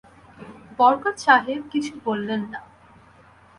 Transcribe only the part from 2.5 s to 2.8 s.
না।